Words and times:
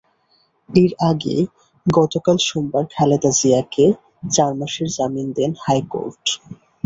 এর 0.69 0.91
আগে 1.09 1.35
গতকাল 1.85 2.37
সোমবার 2.47 2.83
খালেদা 2.95 3.31
জিয়াকে 3.39 3.85
চার 4.31 4.51
মাসের 4.59 4.89
জামিন 4.97 5.27
দেন 5.37 5.51
হাইকোর্ট। 5.63 6.23